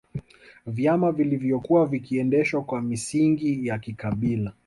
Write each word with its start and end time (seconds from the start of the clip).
Vyama 0.67 1.11
vilivyokuwa 1.11 1.85
vikiendeshwa 1.85 2.61
kwa 2.63 2.81
misingi 2.81 3.67
ya 3.67 3.79
kikabila 3.79 4.53